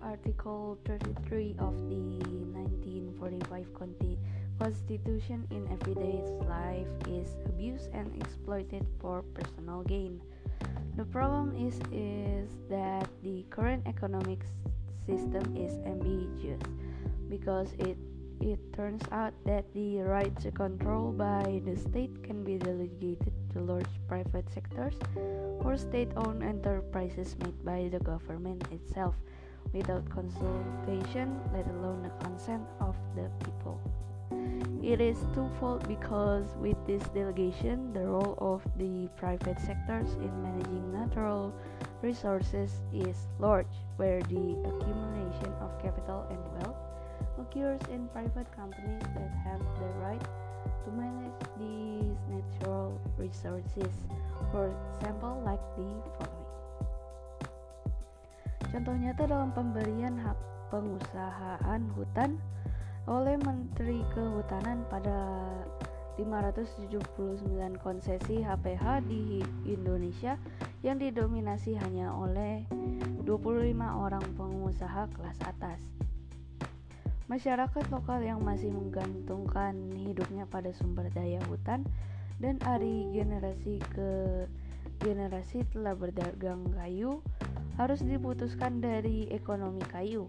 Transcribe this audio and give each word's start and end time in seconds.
Article 0.00 0.78
33 0.86 1.56
of 1.58 1.76
the 1.92 2.24
1945 2.56 3.66
Constitution 4.58 5.46
in 5.50 5.68
everyday 5.68 6.24
life 6.48 6.88
is 7.06 7.36
abused 7.44 7.90
and 7.92 8.08
exploited 8.16 8.86
for 8.98 9.20
personal 9.34 9.82
gain. 9.82 10.22
The 10.96 11.04
problem 11.04 11.52
is 11.52 11.76
is 11.92 12.48
that 12.70 13.06
the 13.22 13.44
current 13.50 13.84
economic 13.86 14.40
system 15.04 15.44
is 15.54 15.76
ambiguous 15.84 16.64
because 17.28 17.76
it 17.78 17.98
it 18.40 18.58
turns 18.72 19.04
out 19.12 19.34
that 19.44 19.68
the 19.74 20.00
right 20.00 20.32
to 20.40 20.50
control 20.50 21.12
by 21.12 21.60
the 21.68 21.76
state 21.76 22.24
can 22.24 22.42
be 22.42 22.56
delegated 22.56 23.36
to 23.52 23.60
large 23.60 24.00
private 24.08 24.48
sectors 24.48 24.96
or 25.60 25.76
state-owned 25.76 26.42
enterprises 26.42 27.36
made 27.44 27.64
by 27.64 27.88
the 27.92 28.00
government 28.00 28.64
itself 28.72 29.14
without 29.72 30.08
consultation, 30.08 31.40
let 31.52 31.66
alone 31.68 32.02
the 32.02 32.24
consent 32.24 32.62
of 32.80 32.94
the 33.14 33.30
people. 33.44 33.80
It 34.82 35.00
is 35.00 35.18
twofold 35.32 35.86
because 35.86 36.56
with 36.58 36.76
this 36.86 37.02
delegation, 37.14 37.92
the 37.92 38.00
role 38.00 38.36
of 38.40 38.62
the 38.76 39.08
private 39.16 39.60
sectors 39.60 40.14
in 40.14 40.42
managing 40.42 40.92
natural 40.92 41.54
resources 42.02 42.80
is 42.92 43.28
large, 43.38 43.74
where 43.96 44.20
the 44.22 44.58
accumulation 44.66 45.52
of 45.60 45.70
capital 45.80 46.26
and 46.30 46.40
wealth 46.58 46.76
occurs 47.38 47.80
in 47.92 48.08
private 48.08 48.50
companies 48.56 49.02
that 49.14 49.30
have 49.44 49.60
the 49.78 49.86
right 50.02 50.26
to 50.84 50.90
manage 50.90 51.32
these 51.58 52.18
natural 52.28 53.00
resources. 53.16 53.94
For 54.50 54.74
example, 54.98 55.40
like 55.44 55.62
the 55.76 55.86
following. 56.18 56.31
Contoh 58.72 58.96
nyata 58.96 59.28
dalam 59.28 59.52
pemberian 59.52 60.16
hak 60.16 60.38
pengusahaan 60.72 61.82
hutan 61.92 62.40
oleh 63.04 63.36
Menteri 63.44 64.00
Kehutanan 64.16 64.88
pada 64.88 65.44
579 66.16 66.96
konsesi 67.84 68.40
HPH 68.40 69.04
di 69.04 69.44
Indonesia 69.68 70.40
yang 70.80 70.96
didominasi 70.96 71.76
hanya 71.84 72.16
oleh 72.16 72.64
25 73.28 73.76
orang 73.76 74.24
pengusaha 74.40 75.04
kelas 75.20 75.36
atas. 75.44 75.80
Masyarakat 77.28 77.84
lokal 77.92 78.24
yang 78.24 78.40
masih 78.40 78.72
menggantungkan 78.72 79.76
hidupnya 80.00 80.48
pada 80.48 80.72
sumber 80.72 81.12
daya 81.12 81.44
hutan 81.44 81.84
dan 82.40 82.56
hari 82.64 83.08
generasi 83.12 83.84
ke 83.92 84.10
generasi 85.04 85.60
telah 85.76 85.92
berdagang 85.92 86.64
kayu 86.72 87.20
harus 87.80 88.00
diputuskan 88.04 88.80
dari 88.82 89.28
ekonomi 89.32 89.80
kayu 89.88 90.28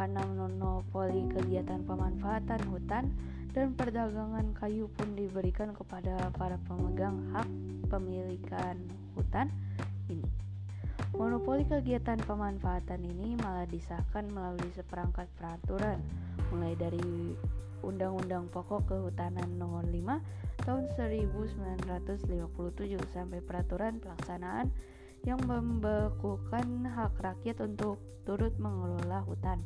karena 0.00 0.24
monopoli 0.32 1.28
kegiatan 1.28 1.84
pemanfaatan 1.84 2.60
hutan 2.72 3.12
dan 3.52 3.74
perdagangan 3.76 4.54
kayu 4.56 4.88
pun 4.96 5.12
diberikan 5.12 5.76
kepada 5.76 6.30
para 6.38 6.56
pemegang 6.64 7.20
hak 7.36 7.48
pemilikan 7.90 8.78
hutan 9.18 9.50
ini. 10.08 10.24
Monopoli 11.12 11.66
kegiatan 11.66 12.16
pemanfaatan 12.22 13.02
ini 13.02 13.34
malah 13.42 13.66
disahkan 13.66 14.30
melalui 14.30 14.70
seperangkat 14.72 15.26
peraturan, 15.36 15.98
mulai 16.54 16.78
dari 16.78 17.34
Undang-Undang 17.82 18.48
Pokok 18.54 18.86
Kehutanan 18.88 19.58
Nomor 19.58 19.84
5 19.88 20.40
Tahun 20.60 20.84
1957 20.92 22.28
sampai 23.16 23.40
peraturan 23.40 23.96
pelaksanaan 23.96 24.68
yang 25.28 25.40
membekukan 25.44 26.88
hak 26.88 27.12
rakyat 27.20 27.60
untuk 27.60 28.00
turut 28.24 28.56
mengelola 28.56 29.20
hutan, 29.28 29.60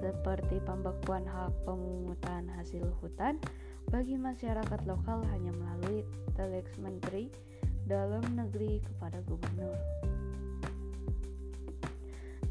seperti 0.00 0.60
pembekuan 0.64 1.24
hak 1.24 1.52
pemungutan 1.64 2.48
hasil 2.52 2.84
hutan 3.00 3.40
bagi 3.88 4.16
masyarakat 4.16 4.80
lokal 4.88 5.24
hanya 5.32 5.52
melalui 5.56 6.04
telex 6.36 6.68
menteri 6.80 7.32
dalam 7.84 8.24
negeri 8.32 8.80
kepada 8.80 9.20
gubernur. 9.28 9.76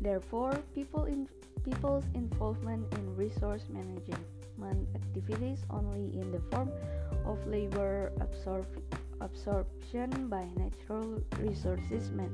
Therefore, 0.03 0.53
people 0.75 1.07
in, 1.07 1.29
people's 1.63 2.05
involvement 2.13 2.85
in 2.99 3.05
resource 3.15 3.63
management 3.71 4.83
activities 4.93 5.63
only 5.71 6.11
in 6.13 6.29
the 6.29 6.43
form 6.51 6.69
of 7.23 7.39
labor 7.47 8.11
absorption 8.19 9.02
absorption 9.21 10.09
by 10.27 10.47
natural 10.55 11.21
resources 11.39 12.11
man 12.11 12.31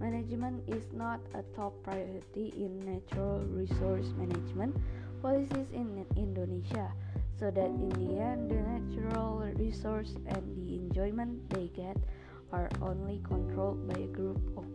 management 0.00 0.62
is 0.68 0.92
not 0.92 1.20
a 1.34 1.42
top 1.54 1.72
priority 1.82 2.52
in 2.56 2.78
natural 2.82 3.40
resource 3.54 4.10
management 4.18 4.74
policies 5.22 5.70
in 5.72 6.04
Indonesia 6.16 6.90
so 7.38 7.50
that 7.50 7.70
in 7.70 7.90
the 7.94 8.18
end 8.18 8.50
the 8.50 8.58
natural 8.58 9.46
resource 9.54 10.14
and 10.26 10.42
the 10.58 10.74
enjoyment 10.74 11.38
they 11.50 11.70
get 11.70 11.96
are 12.52 12.68
only 12.82 13.22
controlled 13.22 13.86
by 13.88 13.98
a 14.00 14.10
group 14.10 14.42
of 14.56 14.66